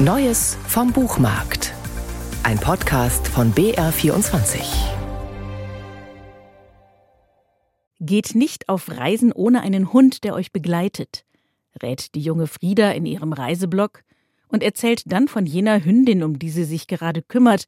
Neues 0.00 0.56
vom 0.68 0.92
Buchmarkt. 0.92 1.74
Ein 2.44 2.60
Podcast 2.60 3.26
von 3.26 3.52
BR24. 3.52 4.60
Geht 7.98 8.36
nicht 8.36 8.68
auf 8.68 8.96
Reisen 8.96 9.32
ohne 9.32 9.60
einen 9.60 9.92
Hund, 9.92 10.22
der 10.22 10.34
euch 10.34 10.52
begleitet, 10.52 11.24
rät 11.82 12.14
die 12.14 12.20
junge 12.20 12.46
Frieda 12.46 12.92
in 12.92 13.06
ihrem 13.06 13.32
Reiseblog 13.32 14.04
und 14.46 14.62
erzählt 14.62 15.02
dann 15.06 15.26
von 15.26 15.46
jener 15.46 15.84
Hündin, 15.84 16.22
um 16.22 16.38
die 16.38 16.50
sie 16.50 16.62
sich 16.62 16.86
gerade 16.86 17.20
kümmert, 17.20 17.64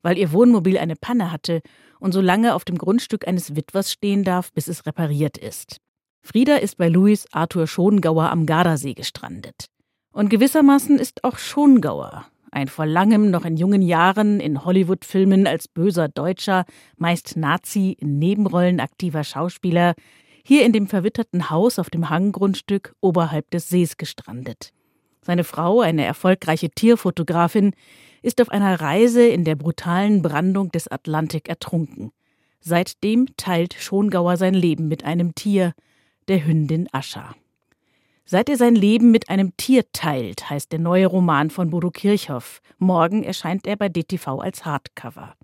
weil 0.00 0.16
ihr 0.16 0.32
Wohnmobil 0.32 0.78
eine 0.78 0.96
Panne 0.96 1.30
hatte 1.30 1.60
und 2.00 2.12
so 2.12 2.22
lange 2.22 2.54
auf 2.54 2.64
dem 2.64 2.78
Grundstück 2.78 3.28
eines 3.28 3.54
Witwers 3.54 3.92
stehen 3.92 4.24
darf, 4.24 4.50
bis 4.50 4.68
es 4.68 4.86
repariert 4.86 5.36
ist. 5.36 5.76
Frieda 6.22 6.56
ist 6.56 6.78
bei 6.78 6.88
Louis 6.88 7.26
Arthur 7.32 7.66
Schongauer 7.66 8.30
am 8.30 8.46
Gardasee 8.46 8.94
gestrandet. 8.94 9.68
Und 10.16 10.30
gewissermaßen 10.30 10.98
ist 10.98 11.24
auch 11.24 11.36
Schongauer, 11.36 12.24
ein 12.50 12.68
vor 12.68 12.86
langem 12.86 13.30
noch 13.30 13.44
in 13.44 13.58
jungen 13.58 13.82
Jahren 13.82 14.40
in 14.40 14.64
Hollywood-Filmen 14.64 15.46
als 15.46 15.68
böser 15.68 16.08
Deutscher, 16.08 16.64
meist 16.96 17.36
Nazi, 17.36 17.94
in 18.00 18.18
Nebenrollen 18.18 18.80
aktiver 18.80 19.24
Schauspieler, 19.24 19.92
hier 20.42 20.64
in 20.64 20.72
dem 20.72 20.86
verwitterten 20.86 21.50
Haus 21.50 21.78
auf 21.78 21.90
dem 21.90 22.08
Hanggrundstück 22.08 22.94
oberhalb 23.02 23.50
des 23.50 23.68
Sees 23.68 23.98
gestrandet. 23.98 24.72
Seine 25.20 25.44
Frau, 25.44 25.82
eine 25.82 26.06
erfolgreiche 26.06 26.70
Tierfotografin, 26.70 27.74
ist 28.22 28.40
auf 28.40 28.48
einer 28.48 28.80
Reise 28.80 29.26
in 29.26 29.44
der 29.44 29.56
brutalen 29.56 30.22
Brandung 30.22 30.70
des 30.70 30.88
Atlantik 30.88 31.46
ertrunken. 31.50 32.10
Seitdem 32.60 33.26
teilt 33.36 33.74
Schongauer 33.74 34.38
sein 34.38 34.54
Leben 34.54 34.88
mit 34.88 35.04
einem 35.04 35.34
Tier, 35.34 35.74
der 36.26 36.46
Hündin 36.46 36.88
Ascha. 36.90 37.34
Seit 38.28 38.48
er 38.48 38.56
sein 38.56 38.74
Leben 38.74 39.12
mit 39.12 39.30
einem 39.30 39.56
Tier 39.56 39.84
teilt, 39.92 40.50
heißt 40.50 40.72
der 40.72 40.80
neue 40.80 41.06
Roman 41.06 41.48
von 41.48 41.70
Bodo 41.70 41.92
Kirchhoff. 41.92 42.60
Morgen 42.76 43.22
erscheint 43.22 43.68
er 43.68 43.76
bei 43.76 43.88
DTV 43.88 44.40
als 44.40 44.64
Hardcover. 44.64 45.36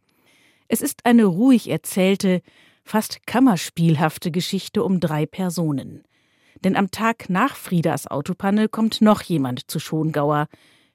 Es 0.67 0.83
ist 0.83 1.07
eine 1.07 1.27
ruhig 1.27 1.71
erzählte, 1.71 2.43
fast 2.83 3.25
kammerspielhafte 3.25 4.33
Geschichte 4.33 4.83
um 4.83 4.99
drei 4.99 5.27
Personen. 5.27 6.03
Denn 6.65 6.75
am 6.75 6.91
Tag 6.91 7.31
nach 7.31 7.55
Friedas 7.55 8.09
Autopanne 8.09 8.69
kommt 8.69 9.01
noch 9.01 9.23
jemand 9.23 9.71
zu 9.71 9.79
Schongauer, 9.79 10.49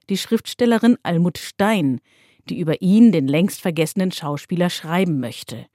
die 0.10 0.18
Schriftstellerin 0.18 0.98
Almut 1.04 1.38
Stein, 1.38 2.02
die 2.50 2.60
über 2.60 2.82
ihn, 2.82 3.14
den 3.14 3.30
längst 3.30 3.62
vergessenen 3.62 4.12
Schauspieler, 4.12 4.70
schreiben 4.70 5.22
möchte. 5.22 5.68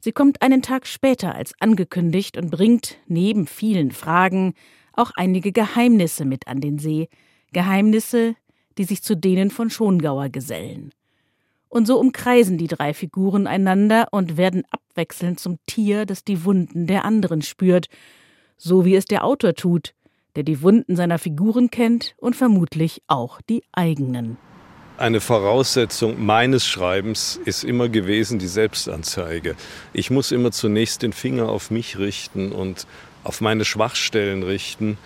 Sie 0.00 0.10
kommt 0.10 0.42
einen 0.42 0.62
Tag 0.62 0.88
später 0.88 1.36
als 1.36 1.52
angekündigt 1.60 2.36
und 2.36 2.50
bringt, 2.50 2.96
neben 3.06 3.46
vielen 3.46 3.92
Fragen, 3.92 4.54
auch 5.00 5.10
einige 5.14 5.52
Geheimnisse 5.52 6.24
mit 6.24 6.46
an 6.46 6.60
den 6.60 6.78
See, 6.78 7.08
Geheimnisse, 7.52 8.36
die 8.78 8.84
sich 8.84 9.02
zu 9.02 9.16
denen 9.16 9.50
von 9.50 9.70
Schongauer 9.70 10.28
gesellen. 10.28 10.92
Und 11.68 11.86
so 11.86 11.98
umkreisen 11.98 12.58
die 12.58 12.66
drei 12.66 12.94
Figuren 12.94 13.46
einander 13.46 14.08
und 14.10 14.36
werden 14.36 14.64
abwechselnd 14.70 15.38
zum 15.38 15.58
Tier, 15.66 16.04
das 16.04 16.24
die 16.24 16.44
Wunden 16.44 16.86
der 16.86 17.04
anderen 17.04 17.42
spürt, 17.42 17.88
so 18.56 18.84
wie 18.84 18.96
es 18.96 19.04
der 19.04 19.24
Autor 19.24 19.54
tut, 19.54 19.94
der 20.36 20.42
die 20.42 20.62
Wunden 20.62 20.96
seiner 20.96 21.18
Figuren 21.18 21.70
kennt 21.70 22.14
und 22.18 22.36
vermutlich 22.36 23.02
auch 23.06 23.40
die 23.42 23.62
eigenen. 23.72 24.36
Eine 25.00 25.22
Voraussetzung 25.22 26.22
meines 26.22 26.66
Schreibens 26.66 27.40
ist 27.46 27.64
immer 27.64 27.88
gewesen 27.88 28.38
die 28.38 28.46
Selbstanzeige. 28.46 29.56
Ich 29.94 30.10
muss 30.10 30.30
immer 30.30 30.52
zunächst 30.52 31.00
den 31.00 31.14
Finger 31.14 31.48
auf 31.48 31.70
mich 31.70 31.98
richten 31.98 32.52
und 32.52 32.86
auf 33.24 33.40
meine 33.40 33.64
Schwachstellen 33.64 34.42
richten, 34.42 34.98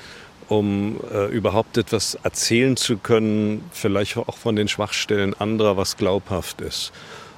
um 0.49 0.99
äh, 1.13 1.27
überhaupt 1.27 1.79
etwas 1.79 2.19
erzählen 2.25 2.77
zu 2.77 2.97
können, 2.97 3.63
vielleicht 3.71 4.17
auch 4.17 4.37
von 4.37 4.57
den 4.57 4.67
Schwachstellen 4.67 5.33
anderer, 5.35 5.77
was 5.77 5.97
glaubhaft 5.97 6.61
ist. 6.61 6.91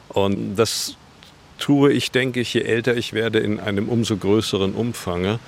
Und 0.08 0.56
das 0.56 0.96
tue 1.58 1.92
ich, 1.92 2.10
denke 2.10 2.40
ich, 2.40 2.54
je 2.54 2.62
älter 2.62 2.96
ich 2.96 3.12
werde, 3.12 3.38
in 3.38 3.60
einem 3.60 3.86
umso 3.86 4.16
größeren 4.16 4.72
Umfange, 4.72 5.40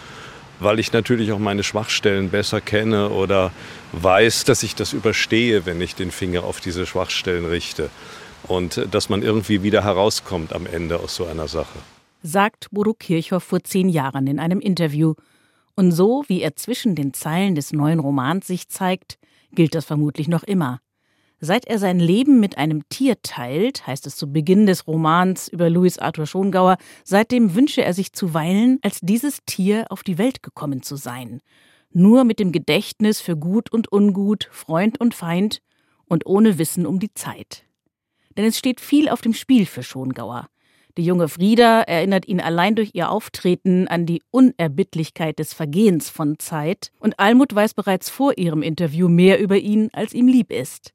weil 0.60 0.78
ich 0.78 0.92
natürlich 0.92 1.32
auch 1.32 1.38
meine 1.38 1.62
Schwachstellen 1.62 2.30
besser 2.30 2.60
kenne 2.60 3.10
oder 3.10 3.52
weiß, 3.92 4.44
dass 4.44 4.62
ich 4.62 4.74
das 4.74 4.92
überstehe, 4.92 5.66
wenn 5.66 5.80
ich 5.80 5.94
den 5.94 6.10
Finger 6.10 6.44
auf 6.44 6.60
diese 6.60 6.86
Schwachstellen 6.86 7.44
richte. 7.44 7.90
Und 8.44 8.76
äh, 8.78 8.88
dass 8.88 9.08
man 9.08 9.22
irgendwie 9.22 9.62
wieder 9.62 9.84
herauskommt 9.84 10.52
am 10.52 10.66
Ende 10.66 10.98
aus 11.00 11.14
so 11.14 11.26
einer 11.26 11.48
Sache 11.48 11.78
sagt 12.22 12.70
Bodo 12.70 12.94
Kirchhoff 12.94 13.44
vor 13.44 13.62
zehn 13.62 13.88
Jahren 13.88 14.26
in 14.26 14.38
einem 14.38 14.60
Interview. 14.60 15.14
Und 15.74 15.92
so, 15.92 16.24
wie 16.26 16.42
er 16.42 16.56
zwischen 16.56 16.94
den 16.94 17.14
Zeilen 17.14 17.54
des 17.54 17.72
neuen 17.72 18.00
Romans 18.00 18.46
sich 18.46 18.68
zeigt, 18.68 19.18
gilt 19.52 19.74
das 19.74 19.84
vermutlich 19.84 20.28
noch 20.28 20.42
immer. 20.42 20.80
Seit 21.40 21.66
er 21.66 21.78
sein 21.78 22.00
Leben 22.00 22.40
mit 22.40 22.58
einem 22.58 22.88
Tier 22.88 23.22
teilt, 23.22 23.86
heißt 23.86 24.08
es 24.08 24.16
zu 24.16 24.32
Beginn 24.32 24.66
des 24.66 24.88
Romans 24.88 25.46
über 25.46 25.70
Louis 25.70 25.98
Arthur 25.98 26.26
Schongauer, 26.26 26.78
seitdem 27.04 27.54
wünsche 27.54 27.84
er 27.84 27.94
sich 27.94 28.12
zuweilen, 28.12 28.80
als 28.82 28.98
dieses 29.00 29.38
Tier 29.46 29.86
auf 29.90 30.02
die 30.02 30.18
Welt 30.18 30.42
gekommen 30.42 30.82
zu 30.82 30.96
sein. 30.96 31.40
Nur 31.92 32.24
mit 32.24 32.40
dem 32.40 32.50
Gedächtnis 32.50 33.20
für 33.20 33.36
Gut 33.36 33.72
und 33.72 33.92
Ungut, 33.92 34.48
Freund 34.50 35.00
und 35.00 35.14
Feind 35.14 35.62
und 36.06 36.26
ohne 36.26 36.58
Wissen 36.58 36.86
um 36.86 36.98
die 36.98 37.14
Zeit. 37.14 37.64
Denn 38.36 38.44
es 38.44 38.58
steht 38.58 38.80
viel 38.80 39.08
auf 39.08 39.20
dem 39.20 39.32
Spiel 39.32 39.64
für 39.64 39.84
Schongauer. 39.84 40.48
Die 40.96 41.04
junge 41.04 41.28
Frieda 41.28 41.82
erinnert 41.82 42.26
ihn 42.26 42.40
allein 42.40 42.74
durch 42.74 42.90
ihr 42.94 43.10
Auftreten 43.10 43.86
an 43.86 44.06
die 44.06 44.22
Unerbittlichkeit 44.32 45.38
des 45.38 45.54
Vergehens 45.54 46.10
von 46.10 46.40
Zeit, 46.40 46.90
und 46.98 47.20
Almut 47.20 47.54
weiß 47.54 47.74
bereits 47.74 48.10
vor 48.10 48.36
ihrem 48.36 48.62
Interview 48.62 49.08
mehr 49.08 49.40
über 49.40 49.56
ihn, 49.56 49.90
als 49.92 50.12
ihm 50.12 50.26
lieb 50.26 50.50
ist. 50.50 50.94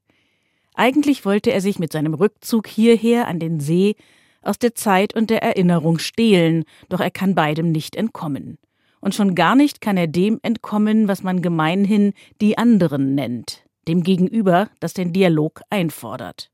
Eigentlich 0.74 1.24
wollte 1.24 1.52
er 1.52 1.60
sich 1.60 1.78
mit 1.78 1.92
seinem 1.92 2.14
Rückzug 2.14 2.66
hierher 2.66 3.28
an 3.28 3.38
den 3.38 3.60
See 3.60 3.94
aus 4.42 4.58
der 4.58 4.74
Zeit 4.74 5.14
und 5.14 5.30
der 5.30 5.42
Erinnerung 5.42 5.98
stehlen, 5.98 6.64
doch 6.88 7.00
er 7.00 7.10
kann 7.10 7.34
beidem 7.34 7.72
nicht 7.72 7.96
entkommen. 7.96 8.58
Und 9.00 9.14
schon 9.14 9.34
gar 9.34 9.54
nicht 9.54 9.80
kann 9.80 9.96
er 9.96 10.08
dem 10.08 10.40
entkommen, 10.42 11.08
was 11.08 11.22
man 11.22 11.42
gemeinhin 11.42 12.12
die 12.40 12.58
anderen 12.58 13.14
nennt, 13.14 13.64
dem 13.86 14.02
Gegenüber, 14.02 14.68
das 14.80 14.94
den 14.94 15.12
Dialog 15.12 15.60
einfordert. 15.70 16.50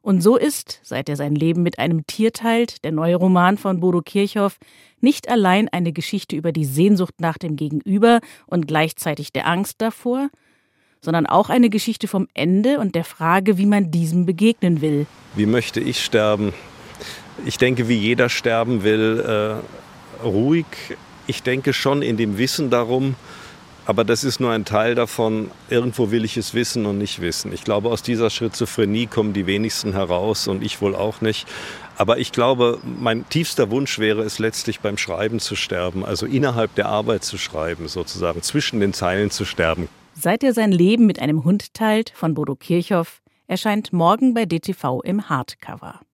Und 0.00 0.22
so 0.22 0.36
ist, 0.36 0.80
seit 0.84 1.08
er 1.08 1.16
sein 1.16 1.34
Leben 1.34 1.62
mit 1.62 1.78
einem 1.78 2.06
Tier 2.06 2.32
teilt, 2.32 2.82
der 2.84 2.92
neue 2.92 3.16
Roman 3.16 3.58
von 3.58 3.80
Bodo 3.80 4.00
Kirchhoff 4.00 4.58
nicht 5.00 5.28
allein 5.28 5.68
eine 5.68 5.92
Geschichte 5.92 6.34
über 6.36 6.52
die 6.52 6.64
Sehnsucht 6.64 7.20
nach 7.20 7.36
dem 7.36 7.56
Gegenüber 7.56 8.20
und 8.46 8.66
gleichzeitig 8.66 9.32
der 9.32 9.46
Angst 9.46 9.82
davor, 9.82 10.30
sondern 11.00 11.26
auch 11.26 11.50
eine 11.50 11.70
Geschichte 11.70 12.08
vom 12.08 12.28
Ende 12.34 12.78
und 12.78 12.94
der 12.94 13.04
Frage, 13.04 13.58
wie 13.58 13.66
man 13.66 13.90
diesem 13.90 14.26
begegnen 14.26 14.80
will. 14.80 15.06
Wie 15.34 15.46
möchte 15.46 15.80
ich 15.80 16.04
sterben? 16.04 16.52
Ich 17.46 17.58
denke, 17.58 17.88
wie 17.88 17.96
jeder 17.96 18.28
sterben 18.28 18.82
will, 18.82 19.60
äh, 20.22 20.24
ruhig. 20.24 20.66
Ich 21.26 21.42
denke 21.42 21.72
schon 21.72 22.02
in 22.02 22.16
dem 22.16 22.38
Wissen 22.38 22.70
darum, 22.70 23.14
aber 23.86 24.04
das 24.04 24.24
ist 24.24 24.40
nur 24.40 24.50
ein 24.50 24.64
Teil 24.64 24.94
davon. 24.94 25.50
Irgendwo 25.70 26.10
will 26.10 26.24
ich 26.24 26.36
es 26.36 26.52
wissen 26.52 26.84
und 26.84 26.98
nicht 26.98 27.20
wissen. 27.20 27.52
Ich 27.52 27.64
glaube, 27.64 27.88
aus 27.88 28.02
dieser 28.02 28.28
Schizophrenie 28.28 29.06
kommen 29.06 29.32
die 29.32 29.46
wenigsten 29.46 29.92
heraus 29.92 30.48
und 30.48 30.62
ich 30.62 30.82
wohl 30.82 30.94
auch 30.94 31.20
nicht. 31.20 31.46
Aber 31.96 32.18
ich 32.18 32.30
glaube, 32.30 32.80
mein 32.84 33.28
tiefster 33.28 33.70
Wunsch 33.70 33.98
wäre 33.98 34.22
es 34.22 34.38
letztlich 34.38 34.80
beim 34.80 34.98
Schreiben 34.98 35.40
zu 35.40 35.56
sterben, 35.56 36.04
also 36.04 36.26
innerhalb 36.26 36.74
der 36.74 36.86
Arbeit 36.86 37.24
zu 37.24 37.38
schreiben, 37.38 37.88
sozusagen 37.88 38.42
zwischen 38.42 38.78
den 38.80 38.92
Zeilen 38.92 39.30
zu 39.30 39.44
sterben. 39.44 39.88
Seit 40.20 40.42
er 40.42 40.52
sein 40.52 40.72
Leben 40.72 41.06
mit 41.06 41.20
einem 41.20 41.44
Hund 41.44 41.74
teilt, 41.74 42.10
von 42.10 42.34
Bodo 42.34 42.56
Kirchhoff, 42.56 43.22
erscheint 43.46 43.92
morgen 43.92 44.34
bei 44.34 44.46
DTV 44.46 45.00
im 45.04 45.28
Hardcover. 45.28 46.00